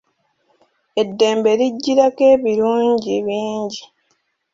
Eddembe 1.01 1.51
lijjirako 1.59 2.23
ebirungi 2.33 3.15
bingi. 3.25 3.83